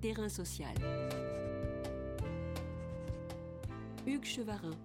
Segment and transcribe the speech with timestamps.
[0.00, 0.74] Terrain social.
[4.06, 4.76] Hugues Chevarin.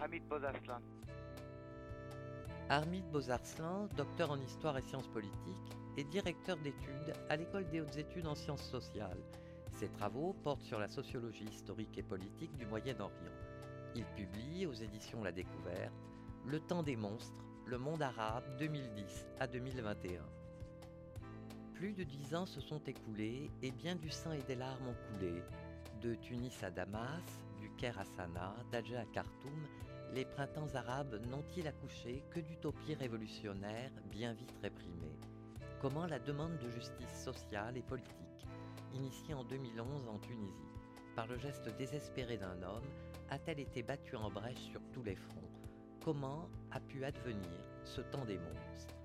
[0.00, 0.80] Hamid Bozarslan.
[2.70, 7.96] Hamid Bozarslan, docteur en histoire et sciences politiques, est directeur d'études à l'École des hautes
[7.98, 9.22] études en sciences sociales.
[9.74, 13.36] Ses travaux portent sur la sociologie historique et politique du Moyen-Orient.
[13.94, 15.92] Il publie aux éditions La Découverte
[16.46, 20.37] Le temps des monstres, le monde arabe 2010 à 2021.
[21.78, 25.12] Plus de dix ans se sont écoulés et bien du sang et des larmes ont
[25.12, 25.44] coulé.
[26.02, 27.22] De Tunis à Damas,
[27.60, 29.68] du Caire à Sanaa, d'Alger à Khartoum,
[30.12, 35.20] les printemps arabes n'ont-ils accouché que d'utopies révolutionnaires bien vite réprimées?
[35.80, 38.48] Comment la demande de justice sociale et politique,
[38.92, 40.74] initiée en 2011 en Tunisie,
[41.14, 42.90] par le geste désespéré d'un homme,
[43.30, 45.52] a-t-elle été battue en brèche sur tous les fronts?
[46.04, 48.96] Comment a pu advenir ce temps des monstres?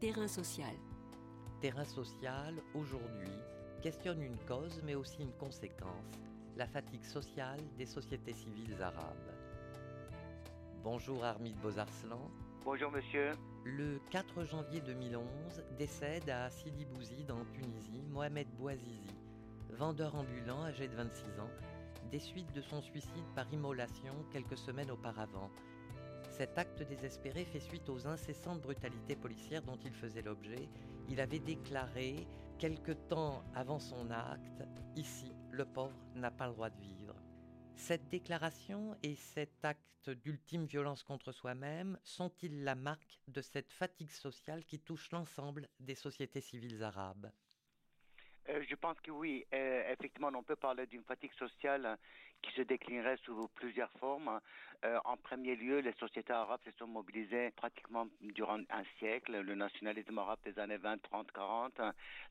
[0.00, 0.74] Terrain social.
[1.60, 3.32] Terrain social, aujourd'hui,
[3.80, 6.10] questionne une cause mais aussi une conséquence,
[6.54, 9.32] la fatigue sociale des sociétés civiles arabes.
[10.84, 12.30] Bonjour Armide Bozarslan.
[12.62, 13.30] Bonjour monsieur.
[13.64, 19.16] Le 4 janvier 2011 décède à Sidi Bouzid en Tunisie Mohamed Bouazizi,
[19.70, 21.50] vendeur ambulant âgé de 26 ans,
[22.10, 25.50] des suites de son suicide par immolation quelques semaines auparavant.
[26.36, 30.68] Cet acte désespéré fait suite aux incessantes brutalités policières dont il faisait l'objet.
[31.08, 32.26] Il avait déclaré,
[32.58, 34.62] quelque temps avant son acte,
[34.96, 37.14] Ici, le pauvre n'a pas le droit de vivre.
[37.74, 44.10] Cette déclaration et cet acte d'ultime violence contre soi-même sont-ils la marque de cette fatigue
[44.10, 47.30] sociale qui touche l'ensemble des sociétés civiles arabes?
[48.50, 49.46] Euh, je pense que oui.
[49.54, 51.98] Euh, effectivement, on peut parler d'une fatigue sociale
[52.46, 54.40] qui se déclinerait sous plusieurs formes.
[54.84, 59.40] Euh, en premier lieu, les sociétés arabes se sont mobilisées pratiquement durant un siècle.
[59.40, 61.80] Le nationalisme arabe des années 20, 30, 40,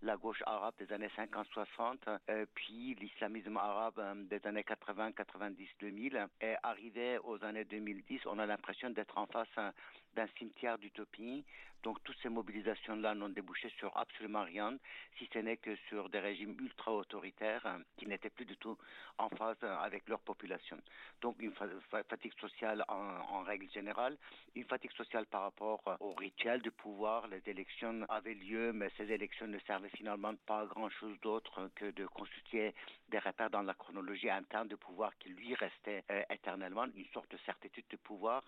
[0.03, 2.09] la gauche arabe des années 50, 60,
[2.53, 6.27] puis l'islamisme arabe des années 80, 90, 2000.
[6.41, 9.73] Et arrivé aux années 2010, on a l'impression d'être en face
[10.15, 11.43] d'un cimetière d'utopie.
[11.86, 14.75] Donc toutes ces mobilisations-là n'ont débouché sur absolument rien,
[15.20, 18.75] si ce n'est que sur des régimes ultra-autoritaires euh, qui n'étaient plus du tout
[19.20, 20.77] en phase euh, avec leur population.
[21.21, 24.17] Donc une fatigue sociale en, règle générale,
[24.55, 27.27] une fatigue sociale par rapport euh, au rituel du pouvoir.
[27.27, 31.92] Les élections avaient lieu, mais ces élections ne servaient finalement pas à grand-chose d'autre que
[31.92, 32.73] de constituer
[33.10, 37.37] des repères dans la chronologie interne du pouvoir qui lui restait éternellement, une sorte de
[37.45, 38.43] certitude de pouvoir,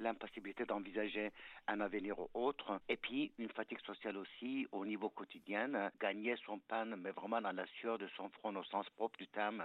[0.00, 1.30] l'impossibilité d'envisager
[1.66, 6.84] un avenir autre, et puis une fatigue sociale aussi au niveau quotidien, gagner son pain
[6.84, 9.62] mais vraiment dans la sueur de son front au sens propre du terme,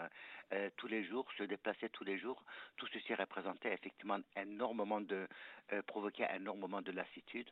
[0.54, 2.44] euh, tous les jours, se déplacer tous les jours,
[2.78, 5.28] tout ceci représentait effectivement énormément de,
[5.74, 7.50] euh, provoquait énormément de lassitude,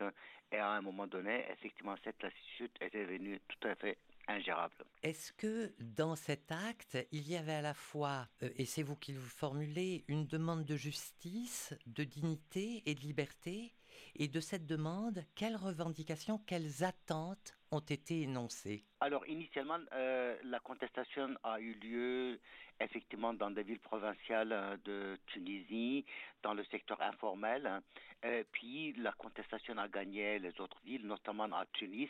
[0.52, 3.98] et à un moment donné, effectivement, cette lassitude était devenue tout à fait
[4.28, 4.84] ingérable.
[5.02, 8.96] Est-ce que dans cet acte, il y avait à la fois, euh, et c'est vous
[8.96, 13.72] qui le formulez, une demande de justice, de dignité et de liberté?
[14.18, 20.58] Et de cette demande, quelles revendications, quelles attentes ont été énoncées alors initialement, euh, la
[20.60, 22.40] contestation a eu lieu
[22.80, 26.06] effectivement dans des villes provinciales euh, de Tunisie,
[26.42, 27.82] dans le secteur informel.
[28.24, 32.08] Euh, puis la contestation a gagné les autres villes, notamment à Tunis.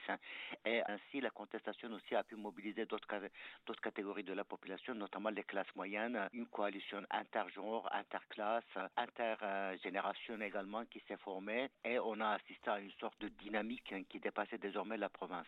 [0.65, 5.43] Et ainsi, la contestation aussi a pu mobiliser d'autres catégories de la population, notamment les
[5.43, 6.29] classes moyennes.
[6.33, 8.65] Une coalition intergenre, interclasse,
[8.97, 11.69] intergénération également qui s'est formée.
[11.85, 15.46] Et on a assisté à une sorte de dynamique qui dépassait désormais la province.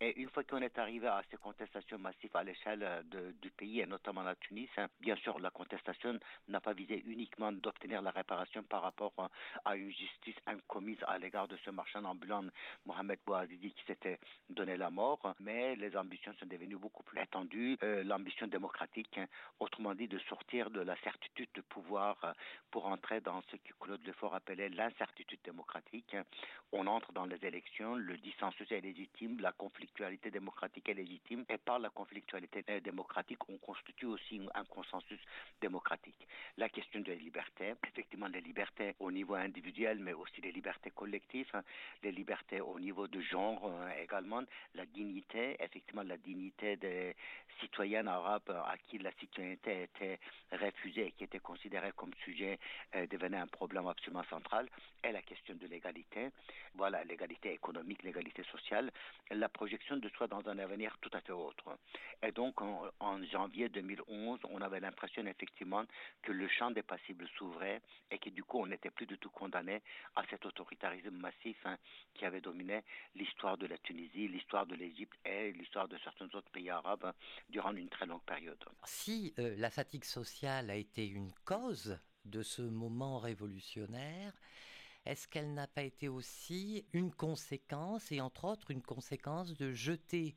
[0.00, 3.80] Et une fois qu'on est arrivé à ces contestations massives à l'échelle euh, du pays
[3.80, 6.16] et notamment la Tunis, hein, bien sûr, la contestation
[6.46, 9.26] n'a pas visé uniquement d'obtenir la réparation par rapport euh,
[9.64, 12.44] à une justice incommise à l'égard de ce marchand ambulant
[12.86, 17.76] Mohamed Bouazizi qui s'était donné la mort, mais les ambitions sont devenues beaucoup plus étendues.
[17.82, 19.26] Euh, l'ambition démocratique, hein,
[19.58, 22.34] autrement dit, de sortir de la certitude de pouvoir
[22.70, 26.16] pour entrer dans ce que Claude Lefort appelait l'incertitude démocratique.
[26.70, 29.08] On entre dans les élections, le dissensus est légitime,
[29.40, 35.18] la conflictualité démocratique est légitime et par la conflictualité démocratique, on constitue aussi un consensus
[35.60, 36.26] démocratique.
[36.56, 40.90] La question de la liberté, effectivement les libertés au niveau individuel, mais aussi les libertés
[40.90, 41.62] collectives, hein,
[42.02, 44.42] les libertés au niveau de genre euh, également,
[44.74, 47.14] la dignité, effectivement la dignité des
[47.60, 50.18] citoyens arabes à qui la citoyenneté était
[50.52, 52.58] refusée et qui était considérée comme sujet
[52.94, 54.68] euh, devenait un problème absolument central,
[55.04, 56.28] et la question de l'égalité,
[56.74, 58.90] voilà, l'égalité économique, l'égalité sociale,
[59.30, 61.78] la projection de soi dans un avenir tout à fait autre.
[62.22, 65.84] Et donc, en, janvier 2011, on avait l'impression effectivement
[66.22, 69.30] que le champ des passibles s'ouvrait et que du coup, on n'était plus du tout
[69.30, 69.82] condamné
[70.16, 71.76] à cet autoritarisme massif hein,
[72.14, 72.82] qui avait dominé
[73.14, 77.14] l'histoire de la Tunisie, l'histoire de l'Égypte et l'histoire de certains autres pays arabes hein,
[77.50, 78.62] durant une très longue période.
[78.84, 84.32] Si euh, la fatigue sociale a été une cause de ce moment révolutionnaire,
[85.08, 90.36] est-ce qu'elle n'a pas été aussi une conséquence, et entre autres une conséquence de jeter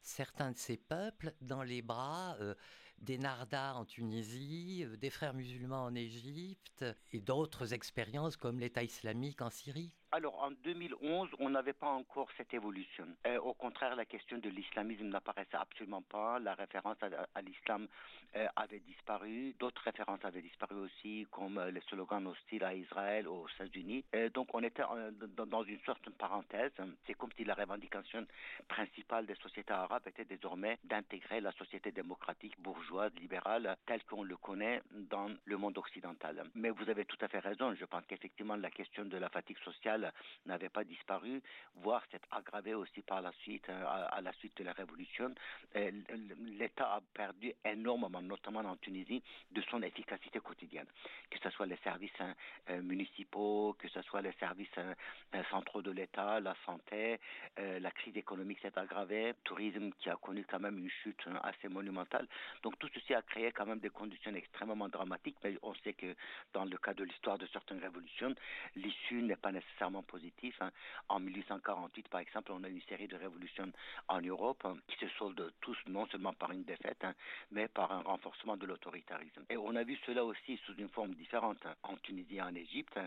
[0.00, 2.54] certains de ces peuples dans les bras euh,
[3.00, 8.82] des Nardas en Tunisie, euh, des frères musulmans en Égypte et d'autres expériences comme l'État
[8.82, 13.06] islamique en Syrie alors en 2011, on n'avait pas encore cette évolution.
[13.26, 16.38] Et au contraire, la question de l'islamisme n'apparaissait absolument pas.
[16.38, 17.86] La référence à, l'islam
[18.34, 19.54] euh, avait disparu.
[19.58, 24.04] D'autres références avaient disparu aussi, comme euh, les slogans hostiles à Israël, aux États-Unis.
[24.32, 26.72] donc on était euh, dans une sorte de parenthèse.
[27.06, 28.26] C'est comme si la revendication
[28.66, 34.36] principale des sociétés arabes était désormais d'intégrer la société démocratique, bourgeoise, libérale, telle qu'on le
[34.36, 36.44] connaît dans le monde occidental.
[36.54, 37.74] Mais vous avez tout à fait raison.
[37.74, 40.12] Je pense qu'effectivement la question de la fatigue sociale
[40.46, 41.42] n'avait pas disparu,
[41.76, 45.34] voire s'est aggravé aussi par la suite, euh, à, la suite de la révolution.
[45.76, 45.90] Euh,
[46.58, 50.86] L'État a perdu énormément, notamment en Tunisie, de son efficacité quotidienne.
[51.30, 52.34] Que ce soit les services hein,
[52.70, 54.68] euh, municipaux, que ce soit les services
[55.50, 57.18] centraux de l'État, la santé,
[57.56, 61.38] la crise économique s'est aggravée, le tourisme qui a connu quand même une chute hein,
[61.42, 62.26] assez monumentale.
[62.62, 66.14] Donc tout ceci a créé quand même des conditions extrêmement dramatiques, mais on sait que
[66.52, 68.34] dans le cas de l'histoire de certaines révolutions,
[68.76, 70.56] l'issue n'est pas nécessairement positif.
[70.60, 70.70] Hein.
[71.08, 73.70] En 1848, par exemple, on a une série de révolutions
[74.08, 77.14] en Europe hein, qui se soldent tous non seulement par une défaite, hein,
[77.50, 79.44] mais par un renforcement de l'autoritarisme.
[79.50, 82.98] Et on a vu cela aussi sous une forme différente en Tunisie et en Égypte.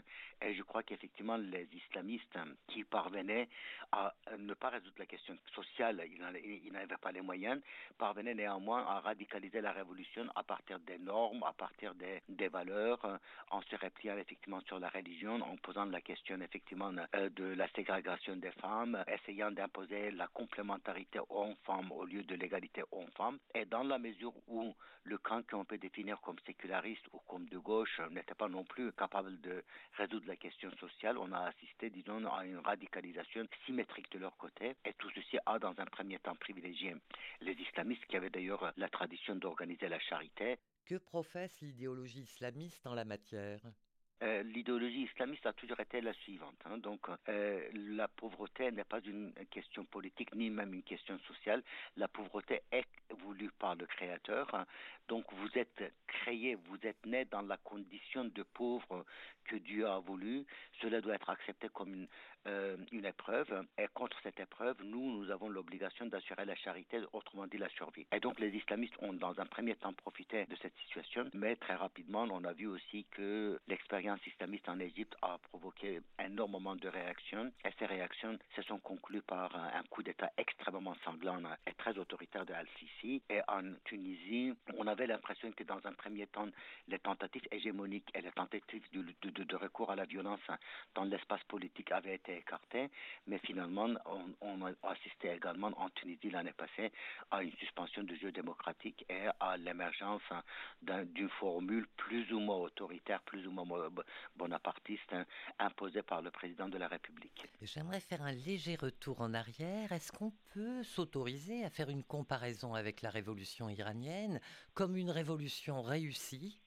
[0.42, 2.38] Et je crois qu'effectivement, les islamistes
[2.68, 3.48] qui parvenaient
[3.92, 7.62] à ne pas résoudre la question sociale, ils n'avaient pas les moyens,
[7.98, 13.20] parvenaient néanmoins à radicaliser la révolution à partir des normes, à partir des, des valeurs,
[13.50, 17.68] en se repliant effectivement sur la religion, en posant la question effectivement euh, de la
[17.70, 23.38] ségrégation des femmes, essayant d'imposer la complémentarité homme-femme au lieu de l'égalité homme-femme.
[23.56, 24.74] Et dans la mesure où
[25.04, 28.92] le camp qu'on peut définir comme séculariste ou comme de gauche n'était pas non plus
[28.94, 29.64] capable de
[29.98, 34.76] résoudre la question sociale, on a assisté, disons, à une radicalisation symétrique de leur côté.
[34.86, 36.96] Et tout ceci a, dans un premier temps, privilégié
[37.42, 40.58] les islamistes qui avaient d'ailleurs la tradition la charité.
[40.86, 43.62] Que professe l'idéologie islamiste en la matière?
[44.24, 46.56] Euh, l'idéologie islamiste a toujours été la suivante.
[46.66, 46.78] Hein.
[46.78, 51.64] Donc, euh, la pauvreté n'est pas une question politique ni même une question sociale.
[51.98, 52.86] La pauvreté est
[53.18, 54.54] voulue par le Créateur.
[54.54, 54.68] Hein.
[55.08, 59.06] Donc, vous êtes créé, vous êtes né dans la condition de pauvre
[59.46, 60.46] que Dieu a voulu.
[60.82, 62.08] Cela doit être accepté comme une,
[62.48, 63.66] euh, une épreuve.
[63.78, 68.06] Et contre cette épreuve, nous, nous avons l'obligation d'assurer la charité, autrement dit la survie.
[68.12, 71.76] Et donc, les islamistes ont dans un premier temps profité de cette situation, mais très
[71.76, 77.52] rapidement, on a vu aussi que l'expérience islamiste en Égypte a provoqué énormément de réactions
[77.66, 82.46] et ces réactions se sont conclues par un coup d'État extrêmement sanglant et très autoritaire
[82.46, 83.22] de Al-Sisi.
[83.30, 86.48] Et en Tunisie, on avait l'impression que dans un premier temps,
[86.88, 90.40] les tentatives hégémoniques et les tentatives de, recours à la violence
[90.96, 92.90] dans l'espace politique avaient été écartées,
[93.28, 96.92] mais finalement, on, on a assisté également en Tunisie l'année passée
[97.30, 100.22] à une suspension du jeu démocratique et à l'émergence
[100.82, 103.90] d'une formule plus ou moins autoritaire, plus ou moins
[104.36, 105.26] bonapartiste hein,
[105.60, 107.48] imposé par le président de la République.
[107.62, 109.92] J'aimerais faire un léger retour en arrière.
[109.92, 114.40] Est-ce qu'on peut s'autoriser à faire une comparaison avec la révolution iranienne
[114.74, 116.60] comme une révolution réussie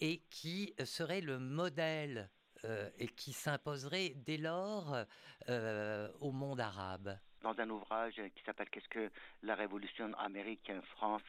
[0.00, 2.28] et qui serait le modèle
[2.64, 4.96] euh, et qui s'imposerait dès lors
[5.48, 9.10] euh, au monde arabe dans un ouvrage qui s'appelle Qu'est-ce que
[9.42, 11.22] la révolution américaine, France,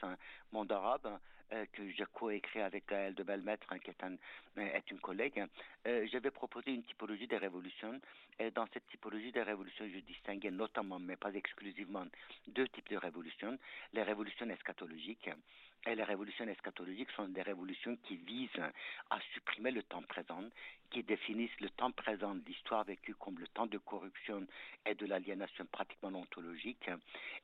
[0.51, 1.19] monde arabe,
[1.53, 4.15] euh, que j'ai coécrit avec Gaël de Belmettre, hein, qui est, un,
[4.57, 5.43] est une collègue,
[5.85, 7.99] euh, j'avais proposé une typologie des révolutions.
[8.39, 12.05] Et dans cette typologie des révolutions, je distinguais notamment, mais pas exclusivement,
[12.47, 13.57] deux types de révolutions.
[13.93, 15.29] Les révolutions eschatologiques
[15.85, 18.49] et les révolutions eschatologiques sont des révolutions qui visent
[19.09, 20.43] à supprimer le temps présent,
[20.89, 24.45] qui définissent le temps présent de l'histoire vécue comme le temps de corruption
[24.85, 26.89] et de l'aliénation pratiquement ontologique,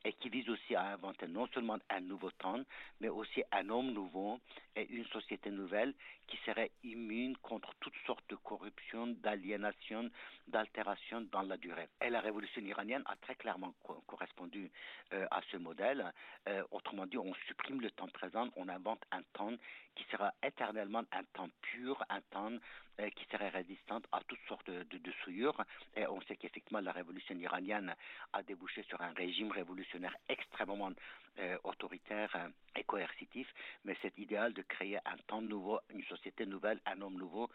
[0.04, 2.60] et qui visent aussi à inventer non seulement un nouveau temps,
[3.00, 4.38] mais aussi un homme nouveau
[4.76, 5.94] et une société nouvelle
[6.28, 10.08] qui serait immune contre toutes sortes de corruption, d'aliénation,
[10.46, 11.88] d'altération dans la durée.
[12.00, 13.74] Et la révolution iranienne a très clairement
[14.06, 14.70] correspondu
[15.12, 16.12] euh, à ce modèle.
[16.48, 19.52] Euh, autrement dit, on supprime le temps présent on invente un temps
[19.94, 22.52] qui sera éternellement un temps pur, un temps
[23.00, 25.64] euh, qui serait résistant à toutes sortes de, souillures.
[25.96, 27.94] Et on sait qu'effectivement, la révolution iranienne
[28.32, 30.92] a débouché sur un régime révolutionnaire extrêmement
[31.38, 33.52] euh, autoritaire euh, et coercitif,
[33.84, 37.48] mais cet idéal de créer un temps nouveau, une société nouvelle, un homme nouveau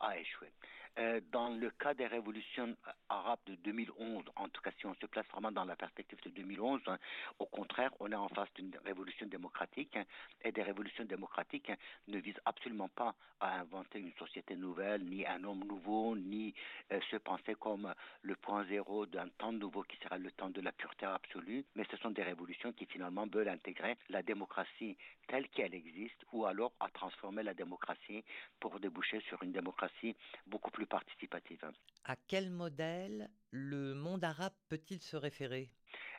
[0.00, 0.52] a échoué.
[1.32, 2.76] Dans le cas des révolutions
[3.08, 6.30] arabes de 2011, en tout cas si on se place vraiment dans la perspective de
[6.30, 6.98] 2011, hein,
[7.38, 10.04] au contraire, on est en face d'une révolution démocratique hein,
[10.42, 11.76] et des révolutions démocratiques hein,
[12.08, 16.54] ne visent absolument pas à inventer une société nouvelle, ni un homme nouveau, ni
[17.10, 20.72] se penser comme le point zéro d'un temps nouveau qui sera le temps de la
[20.72, 25.74] pureté absolue, mais ce sont des révolutions qui finalement veulent intégrer la démocratie telle qu'elle
[25.74, 28.24] existe ou alors à transformer la démocratie
[28.58, 30.16] pour déboucher sur une démocratie
[30.46, 31.64] beaucoup plus participative.
[32.04, 35.70] À quel modèle le monde arabe peut-il se référer?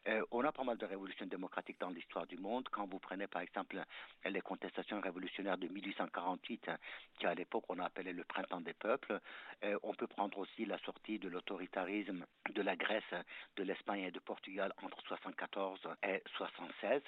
[0.07, 2.67] Euh, on a pas mal de révolutions démocratiques dans l'histoire du monde.
[2.71, 3.79] Quand vous prenez par exemple
[4.25, 6.71] les contestations révolutionnaires de 1848,
[7.19, 9.19] qui à l'époque on a appelé le printemps des peuples,
[9.63, 13.03] euh, on peut prendre aussi la sortie de l'autoritarisme de la Grèce,
[13.57, 17.01] de l'Espagne et de Portugal entre 74 et 76.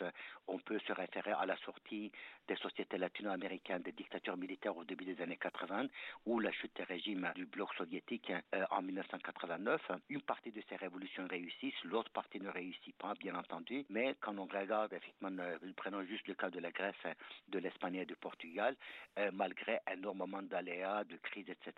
[0.48, 2.12] On peut se référer à la sortie
[2.48, 5.88] des sociétés latino-américaines des dictatures militaires au début des années 80
[6.26, 9.82] ou la chute des régimes du bloc soviétique euh, en 1989.
[10.10, 14.38] Une partie de ces révolutions réussissent, l'autre partie ne réussit pas, bien entendu, mais quand
[14.38, 16.96] on regarde, effectivement, euh, prenons juste le cas de la Grèce,
[17.48, 18.76] de l'Espagne et du Portugal,
[19.18, 21.74] euh, malgré énormément d'aléas, de crises, etc.,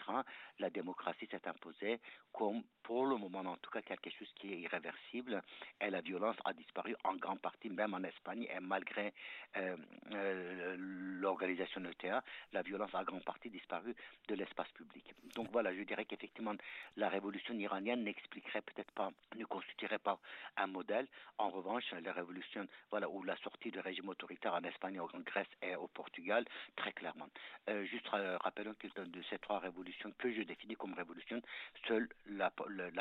[0.59, 1.99] la démocratie s'est imposée
[2.33, 5.41] comme, pour le moment en tout cas, quelque chose qui est irréversible,
[5.81, 9.13] et la violence a disparu en grande partie, même en Espagne, et malgré
[9.57, 13.95] euh, l'organisation ETA, la violence a en grande partie disparu
[14.27, 15.13] de l'espace public.
[15.35, 16.55] Donc voilà, je dirais qu'effectivement,
[16.95, 20.19] la révolution iranienne n'expliquerait peut-être pas, ne constituerait pas
[20.57, 20.94] un modèle
[21.37, 25.47] en revanche, la révolution, voilà, ou la sortie du régime autoritaire en Espagne, en Grèce
[25.61, 27.27] et au Portugal, très clairement.
[27.69, 31.41] Euh, juste euh, rappelons que de ces trois révolutions que je définis comme révolution,
[31.87, 32.51] seule la,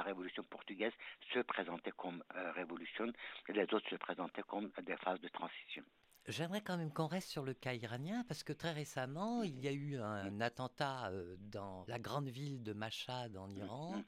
[0.03, 0.93] révolution portugaise
[1.33, 3.13] se présentait comme euh, révolution,
[3.49, 5.85] les autres se présentaient comme des phases de transition.
[6.27, 9.69] J'aimerais quand même qu'on reste sur le cas iranien parce que très récemment, il y
[9.69, 14.05] a eu un attentat dans la grande ville de Mashhad en Iran mm-hmm.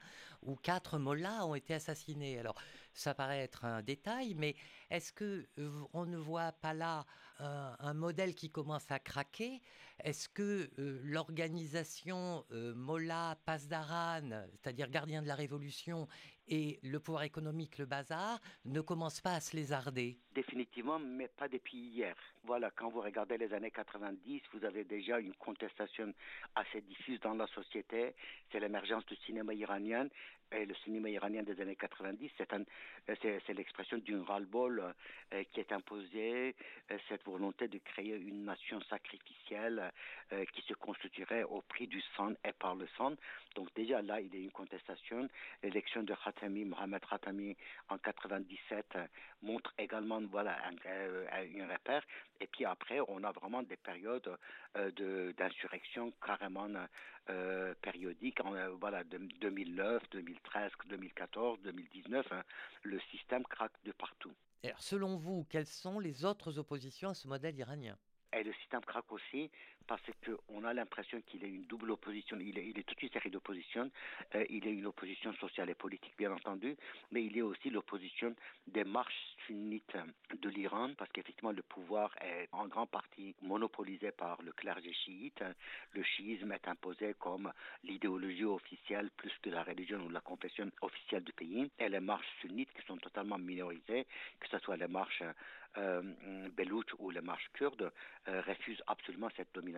[0.49, 2.39] où quatre mollahs ont été assassinés.
[2.39, 2.55] Alors,
[2.97, 4.55] ça paraît être un détail, mais
[4.89, 5.47] est-ce que
[5.93, 7.05] on ne voit pas là
[7.39, 9.61] un, modèle qui commence à craquer?
[10.03, 10.69] Est-ce que
[11.03, 16.07] l'organisation Mollah Pasdaran, c'est-à-dire gardien de la révolution,
[16.49, 20.17] et le pouvoir économique, le bazar, ne commence pas à se lézarder?
[20.33, 22.15] Définitivement, mais pas depuis hier.
[22.43, 26.13] Voilà, quand vous regardez les années 90, vous avez déjà une contestation
[26.55, 28.13] assez diffuse dans la société.
[28.51, 30.07] C'est l'émergence du cinéma iranien
[30.51, 34.93] et le cinéma iranien des années 90, c'est, l'expression d'une ras-le-bol
[35.33, 36.55] euh, qui est imposée,
[36.91, 39.91] euh, cette volonté de créer une nation sacrificielle
[40.31, 43.13] euh, qui se constituerait au prix du sang et par le sang.
[43.55, 45.27] Donc déjà là, il y a une contestation.
[45.63, 47.55] L'élection de Khatami, Mohamed Khatami
[47.89, 48.97] en 97
[49.41, 52.03] montre également voilà un, repère.
[52.39, 54.37] Et puis après, on a vraiment des périodes
[55.37, 56.69] d'insurrection carrément
[57.81, 58.39] périodiques.
[58.79, 60.36] voilà, de 2009, 2010.
[60.37, 62.25] 2013, 2014, 2019,
[62.83, 64.33] le système craque de partout.
[64.63, 67.97] Alors, selon vous, quelles sont les autres oppositions à ce modèle iranien?
[68.33, 69.49] Et le système craque aussi
[69.87, 72.37] parce qu'on a l'impression qu'il est une double opposition.
[72.39, 73.89] Il est, il toute une série d'oppositions.
[74.35, 76.75] Euh, il est une opposition sociale et politique, bien entendu,
[77.11, 78.35] mais il est aussi l'opposition
[78.67, 79.97] des marches sunnites
[80.41, 85.43] de l'Iran, parce qu'effectivement, le pouvoir est en grande partie monopolisé par le clergé chiite.
[85.93, 87.51] Le chiisme est imposé comme
[87.83, 91.69] l'idéologie officielle plus que la religion ou la confession officielle du pays.
[91.79, 94.05] Et les marches sunnites qui sont totalement minorisées,
[94.39, 95.23] que ce soit les marches
[95.77, 96.01] euh,
[96.99, 97.91] ou les marches kurdes,
[98.27, 99.76] euh, refusent absolument cette domination.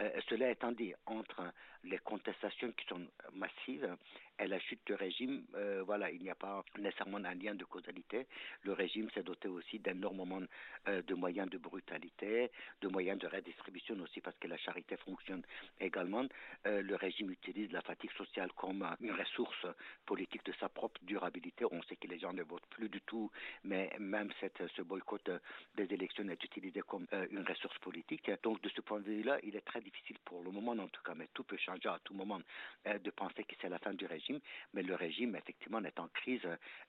[0.00, 1.42] Euh, cela étant dit, entre
[1.84, 3.00] les contestations qui sont
[3.34, 3.96] massives
[4.38, 7.64] et la chute du régime, euh, voilà, il n'y a pas nécessairement un lien de
[7.64, 8.26] causalité.
[8.62, 10.40] Le régime s'est doté aussi d'énormément
[10.86, 15.42] euh, de moyens de brutalité, de moyens de redistribution aussi parce que la charité fonctionne
[15.80, 16.26] également.
[16.64, 19.66] Le régime utilise la fatigue sociale comme une ressource
[20.06, 21.64] politique de sa propre durabilité.
[21.70, 23.30] On sait que les gens ne votent plus du tout,
[23.64, 25.30] mais même cette, ce boycott
[25.76, 28.30] des élections est utilisé comme une ressource politique.
[28.42, 31.02] Donc de ce point de vue-là, il est très difficile pour le moment en tout
[31.02, 32.40] cas, mais tout peut changer à tout moment,
[32.86, 34.40] de penser que c'est la fin du régime
[34.74, 36.40] mais le régime, effectivement, est en crise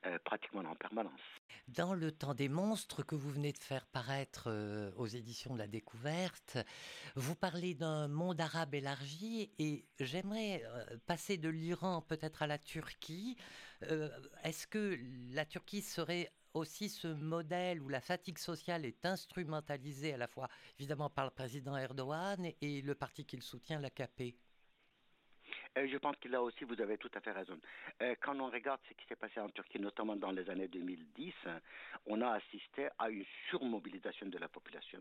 [0.06, 1.20] euh, pratiquement en permanence.
[1.68, 5.60] Dans le temps des monstres que vous venez de faire paraître euh, aux éditions de
[5.60, 6.58] la découverte,
[7.16, 12.58] vous parlez d'un monde arabe élargi et j'aimerais euh, passer de l'Iran peut-être à la
[12.58, 13.38] Turquie.
[14.44, 15.00] Est-ce que
[15.34, 20.48] la Turquie serait aussi ce modèle où la fatigue sociale est instrumentalisée à la fois
[20.80, 24.36] évidemment par le président Erdogan et le parti qu'il soutient, l'AKP
[25.76, 27.58] je pense que là aussi, vous avez tout à fait raison.
[28.22, 31.34] quand on regarde ce qui s'est passé en Turquie, notamment dans les années 2010,
[32.08, 35.00] on a assisté à une surmobilisation de la population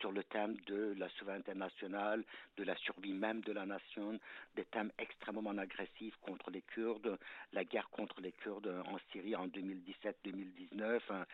[0.00, 2.24] sur le thème de la souveraineté nationale,
[2.56, 4.18] de la survie même de la nation,
[4.56, 7.18] des thèmes extrêmement agressifs contre les Kurdes,
[7.52, 11.24] la guerre contre les Kurdes en Syrie en 2017-2019,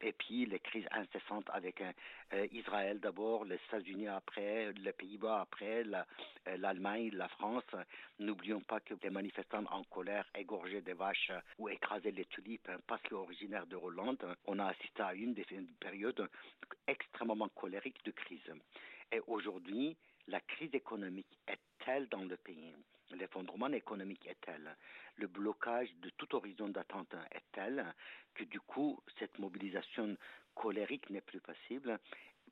[0.00, 1.82] et puis les crises incessantes avec
[2.52, 5.84] Israël d'abord, les États-Unis après, les Pays-Bas après,
[6.56, 7.64] l'Allemagne, la, France.
[8.18, 12.78] N'oublions pas que les manifestants en colère égorgeaient des vaches ou écrasaient les tulipes hein,
[12.86, 14.24] parce qu'ils originaires de Hollande.
[14.46, 15.46] On a assisté à une des
[15.78, 16.28] périodes
[16.86, 18.52] extrêmement colériques de crise.
[19.12, 19.96] Et aujourd'hui,
[20.28, 22.74] la crise économique est telle dans le pays,
[23.12, 24.76] l'effondrement économique est tel,
[25.16, 27.84] le blocage de tout horizon d'attente est tel
[28.34, 30.16] que du coup, cette mobilisation
[30.54, 31.98] colérique n'est plus possible.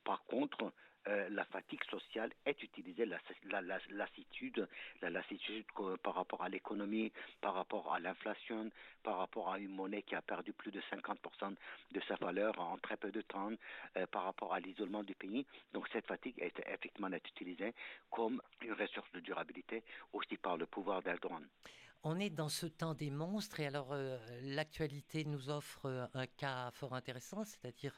[0.03, 0.71] Par contre,
[1.07, 4.67] euh, la fatigue sociale est utilisée, la, lassitude,
[5.01, 5.65] la lassitude
[6.03, 8.69] par rapport à l'économie, par rapport à l'inflation,
[9.01, 11.55] par rapport à une monnaie qui a perdu plus de 50%
[11.91, 13.51] de sa valeur en très peu de temps,
[13.97, 15.45] euh, par rapport à l'isolement du pays.
[15.73, 17.73] Donc cette fatigue est effectivement utilisée
[18.11, 21.47] comme une ressource de durabilité aussi par le pouvoir d'Erdogan.
[22.03, 26.71] On est dans ce temps des monstres et alors euh, l'actualité nous offre un cas
[26.71, 27.95] fort intéressant, c'est-à-dire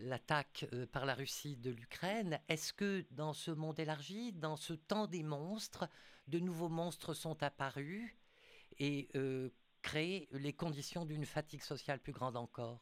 [0.00, 2.40] l'attaque euh, par la Russie de l'Ukraine.
[2.48, 5.88] Est-ce que dans ce monde élargi, dans ce temps des monstres,
[6.26, 8.14] de nouveaux monstres sont apparus
[8.78, 9.50] et euh,
[9.82, 12.80] créent les conditions d'une fatigue sociale plus grande encore?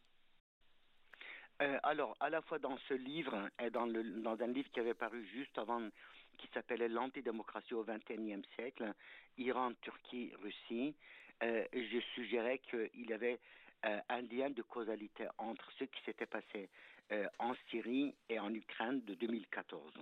[1.62, 5.26] Euh, alors, à la fois dans ce livre et dans, un livre qui avait paru
[5.32, 5.88] juste avant,
[6.37, 8.92] qui s'appelait L'antidémocratie au XXIe siècle,
[9.38, 10.94] Iran, Turquie, Russie,
[11.40, 13.40] je suggérais qu'il y avait
[13.82, 16.68] un lien de causalité entre ce qui s'était passé
[17.12, 19.92] euh, en Syrie et en Ukraine de 2014.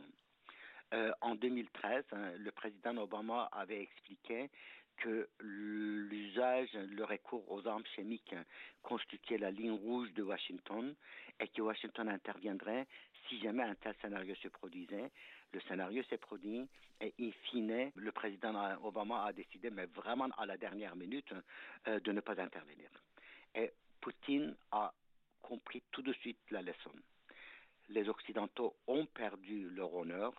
[0.92, 4.50] Euh, en 2013, hein, le président Obama avait expliqué
[4.98, 8.34] que l'usage, le recours aux armes chimiques
[8.82, 10.94] constituait la ligne rouge de Washington
[11.40, 12.86] et que Washington interviendrait
[13.28, 15.10] si jamais un tel scénario se produisait.
[15.52, 16.68] Le scénario s'est produit
[17.00, 21.32] et in fine, le président Obama a décidé, mais vraiment à la dernière minute,
[21.88, 22.88] euh, de ne pas intervenir.
[23.54, 24.92] Et Poutine a
[25.48, 26.92] compris tout de suite la leçon.
[27.90, 30.32] Les Occidentaux ont perdu leur honneur,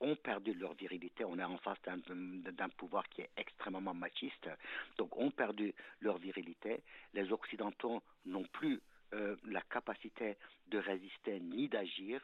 [0.00, 1.24] ont perdu leur virilité.
[1.24, 4.48] On est en face d'un pouvoir qui est extrêmement machiste,
[4.98, 6.82] donc ont perdu leur virilité.
[7.14, 8.80] Les Occidentaux n'ont plus
[9.14, 10.36] euh, la capacité
[10.68, 12.20] de résister ni d'agir,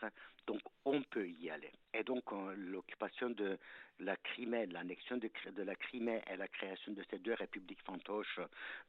[0.47, 1.71] donc on peut y aller.
[1.95, 2.25] Et donc
[2.57, 3.59] l'occupation de
[4.01, 5.31] la Crimée, l'annexion de,
[5.63, 8.41] la Crimée et la création de ces deux républiques fantoches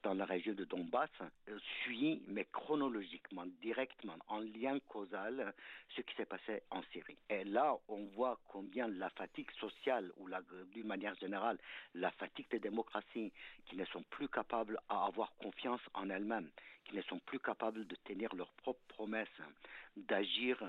[0.01, 5.53] dans la région de Donbass euh, suit, mais chronologiquement, directement, en lien causal,
[5.95, 7.17] ce qui s'est passé en Syrie.
[7.29, 10.27] Et là, on voit combien la fatigue sociale, ou
[10.71, 11.59] d'une manière générale,
[11.93, 13.31] la fatigue des démocraties
[13.65, 16.49] qui ne sont plus capables à avoir confiance en elles-mêmes,
[16.85, 19.27] qui ne sont plus capables de tenir leurs propres promesses,
[19.95, 20.63] d'agir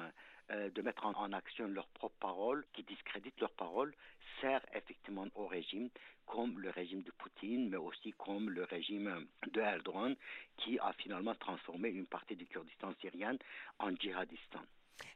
[0.51, 3.95] euh, de mettre en, action leurs propres paroles, qui discréditent leurs paroles,
[4.41, 5.89] sert effectivement au régime,
[6.27, 10.15] comme le régime de Poutine, mais aussi comme le régime de Erdogan,
[10.59, 13.39] qui a finalement transformé une partie du Kurdistan syrien
[13.79, 14.61] en djihadistan.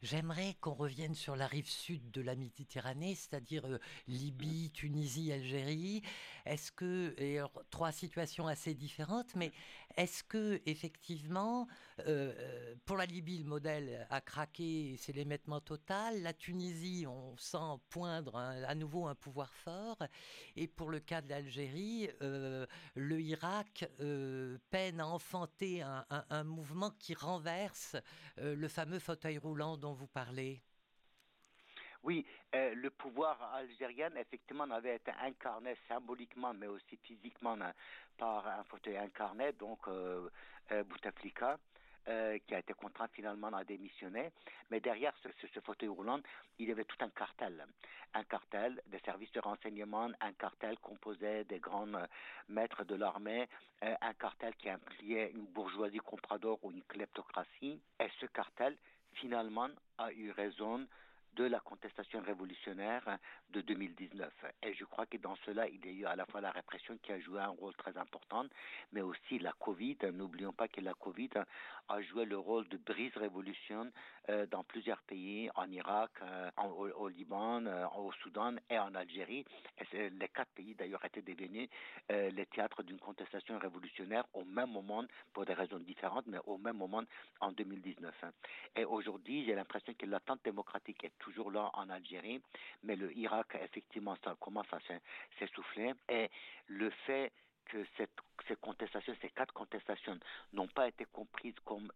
[0.03, 6.03] J'aimerais qu'on revienne sur la rive sud de la Méditerranée, c'est-à-dire euh, Libye, Tunisie, Algérie.
[6.47, 9.53] Est-ce que, et trois situations assez différentes, mais
[9.97, 11.67] est-ce que effectivement,
[12.01, 16.23] euh, euh, pour la Libye, le modèle a craqué, c'est l'émettement total?
[16.23, 19.99] La Tunisie, on sent poindre à nouveau un pouvoir fort.
[20.57, 23.89] Et pour le cas de l'Algérie, le Irak
[24.71, 27.97] peine à enfanter un mouvement qui renverse
[28.37, 30.61] le fameux fauteuil roulant dont vous parlez?
[32.05, 37.73] Oui, euh, le pouvoir algérien, effectivement, avait été incarné symboliquement, mais aussi physiquement hein,
[38.17, 40.29] par un fauteuil incarné, donc euh,
[40.73, 41.59] euh Bouteflika.
[42.09, 44.31] Euh, qui a été contraint finalement à démissionner.
[44.71, 46.21] Mais derrière ce, ce, fauteuil roulant,
[46.59, 47.67] il y avait tout un cartel.
[48.15, 51.87] Un cartel des services de renseignement, un cartel composé des grands
[52.49, 53.47] maîtres de l'armée,
[53.83, 57.79] un cartel qui impliquait une bourgeoisie comprador ou une kleptocratie.
[58.01, 58.79] Et ce cartel,
[59.21, 60.87] finalement a eu raison
[61.39, 63.17] de la contestation révolutionnaire
[63.51, 64.29] de 2019.
[64.65, 66.99] Et je crois que dans cela, il y a eu à la fois la répression
[67.01, 68.45] qui a joué un rôle très important,
[68.93, 69.99] mais aussi la Covid.
[70.13, 71.31] N'oublions pas que la Covid
[71.89, 73.93] a joué le rôle de brise-révolution
[74.31, 76.51] euh, dans plusieurs pays, en Irak, euh,
[76.97, 79.45] au, Liban, euh, au Soudan et en Algérie.
[79.93, 81.69] Les quatre pays d'ailleurs étaient devenus
[82.11, 86.77] les théâtres d'une contestation révolutionnaire au même moment, pour des raisons différentes, mais au même
[86.77, 87.03] moment
[87.41, 88.13] en 2019.
[88.77, 92.41] Et aujourd'hui, j'ai l'impression que l'attente démocratique est tout toujours là en Algérie,
[92.83, 94.79] mais le Irak, effectivement, ça commence à
[95.39, 95.93] s'essouffler.
[96.09, 96.31] Et
[96.69, 97.33] le fait
[97.67, 100.19] que cette, ces contestations, ces quatre contestations,
[100.53, 101.91] n'ont pas été comprises comme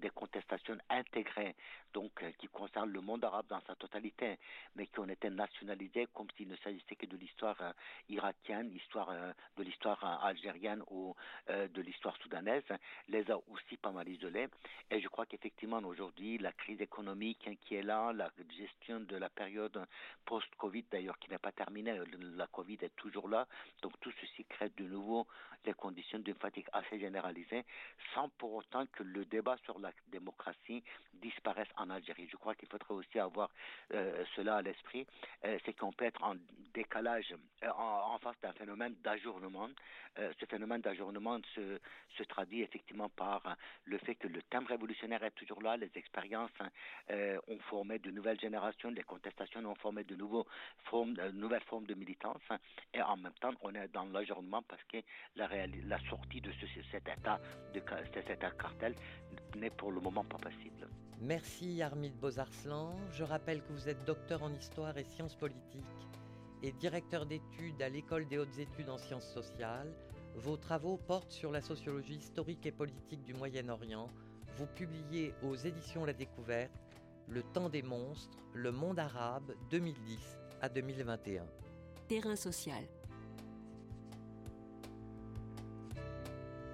[0.00, 1.54] des contestations intégrées,
[1.92, 4.38] donc euh, qui concernent le monde arabe dans sa totalité,
[4.76, 7.72] mais qui ont été nationalisées comme s'il ne s'agissait que de l'histoire euh,
[8.08, 11.14] irakienne, l'histoire euh, de l'histoire algérienne ou
[11.48, 12.62] de l'histoire soudanaise,
[13.08, 14.48] les a aussi pas mal isolées.
[14.90, 19.28] Et je crois qu'effectivement aujourd'hui, la crise économique qui est là, la gestion de la
[19.28, 19.86] période
[20.24, 21.98] post-Covid d'ailleurs qui n'est pas terminée,
[22.36, 23.46] la Covid est toujours là,
[23.82, 25.26] donc tout ceci crée de nouveau
[25.64, 27.64] les conditions d'une fatigue assez généralisée,
[28.14, 30.82] sans pour autant que le débat sur la démocratie
[31.14, 32.28] disparaisse en Algérie.
[32.30, 33.50] Je crois qu'il faudrait aussi avoir
[33.94, 35.06] euh, cela à l'esprit,
[35.44, 36.34] euh, c'est qu'on peut être en
[36.74, 39.68] décalage euh, en, face d'un phénomène d'ajournement.
[40.16, 45.60] ce phénomène d'ajournement se, traduit effectivement par le fait que le thème révolutionnaire est toujours
[45.62, 46.50] là, les expériences
[47.10, 52.42] ont formé de nouvelles générations, les contestations ont formé de nouvelles formes de militance,
[52.94, 54.98] et en même temps on est dans l'ajournement parce que
[55.36, 55.46] la,
[55.86, 56.50] la sortie de
[56.90, 57.40] cet état
[57.74, 57.82] de
[58.26, 58.94] cet cartel
[59.56, 60.88] n'est pour le moment pas possible.
[61.20, 62.96] Merci Armide Beauzarslan.
[63.12, 65.84] Je rappelle que vous êtes docteur en histoire et sciences politiques
[66.62, 69.92] et directeur d'études à l'École des hautes études en sciences sociales.
[70.36, 74.08] Vos travaux portent sur la sociologie historique et politique du Moyen-Orient.
[74.56, 76.72] Vous publiez aux éditions La Découverte
[77.28, 81.44] Le temps des monstres, le monde arabe 2010 à 2021.
[82.08, 82.84] Terrain social.